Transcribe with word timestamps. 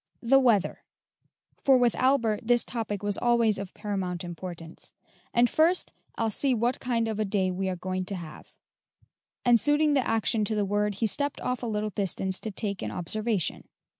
"The 0.23 0.39
weather;" 0.39 0.83
for 1.63 1.77
with 1.77 1.93
Albert 1.93 2.39
this 2.47 2.65
topic 2.65 3.03
was 3.03 3.19
always 3.19 3.59
of 3.59 3.71
paramount 3.75 4.23
importance. 4.23 4.93
"And 5.31 5.47
first, 5.47 5.91
I'll 6.15 6.31
see 6.31 6.55
what 6.55 6.79
kind 6.79 7.07
of 7.07 7.19
a 7.19 7.23
day 7.23 7.51
we 7.51 7.69
are 7.69 7.75
going 7.75 8.05
to 8.05 8.15
have;" 8.15 8.51
and 9.45 9.59
suiting 9.59 9.93
the 9.93 9.99
action 10.07 10.43
to 10.45 10.55
the 10.55 10.65
word, 10.65 10.95
he 10.95 11.05
stepped 11.05 11.39
off 11.41 11.61
a 11.61 11.67
little 11.67 11.91
distance 11.91 12.39
to 12.39 12.49
take 12.49 12.81
an 12.81 12.89
observation. 12.89 13.67